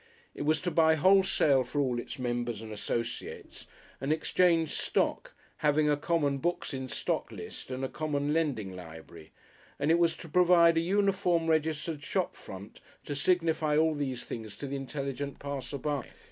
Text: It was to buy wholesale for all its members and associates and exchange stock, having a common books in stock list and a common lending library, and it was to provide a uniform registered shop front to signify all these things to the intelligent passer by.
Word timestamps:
It 0.33 0.41
was 0.41 0.59
to 0.61 0.71
buy 0.71 0.95
wholesale 0.95 1.63
for 1.63 1.79
all 1.79 1.99
its 1.99 2.17
members 2.17 2.63
and 2.63 2.71
associates 2.73 3.67
and 4.01 4.11
exchange 4.11 4.71
stock, 4.71 5.35
having 5.57 5.91
a 5.91 5.95
common 5.95 6.39
books 6.39 6.73
in 6.73 6.89
stock 6.89 7.31
list 7.31 7.69
and 7.69 7.85
a 7.85 7.87
common 7.87 8.33
lending 8.33 8.75
library, 8.75 9.31
and 9.77 9.91
it 9.91 9.99
was 9.99 10.17
to 10.17 10.27
provide 10.27 10.75
a 10.75 10.79
uniform 10.81 11.45
registered 11.45 12.01
shop 12.01 12.35
front 12.35 12.81
to 13.05 13.15
signify 13.15 13.77
all 13.77 13.93
these 13.93 14.23
things 14.25 14.57
to 14.57 14.65
the 14.65 14.75
intelligent 14.75 15.37
passer 15.37 15.77
by. 15.77 16.07